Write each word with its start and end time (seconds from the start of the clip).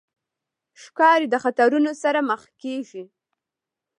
ښکاري 0.81 1.27
د 1.29 1.35
خطرونو 1.43 1.91
سره 2.03 2.19
مخ 2.29 2.41
کېږي. 2.61 3.03